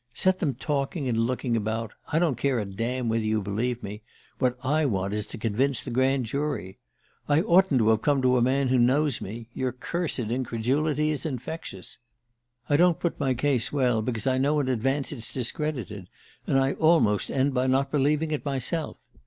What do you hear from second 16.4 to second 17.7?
and I almost end by